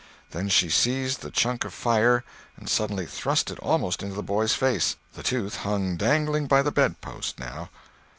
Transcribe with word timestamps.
Then 0.31 0.49
she 0.49 0.67
seized 0.67 1.21
the 1.21 1.29
chunk 1.29 1.63
of 1.63 1.75
fire 1.75 2.23
and 2.57 2.67
suddenly 2.67 3.05
thrust 3.05 3.51
it 3.51 3.59
almost 3.59 4.01
into 4.01 4.15
the 4.15 4.23
boy's 4.23 4.55
face. 4.55 4.95
The 5.13 5.21
tooth 5.21 5.57
hung 5.57 5.95
dangling 5.95 6.47
by 6.47 6.63
the 6.63 6.71
bedpost, 6.71 7.37
now. 7.39 7.69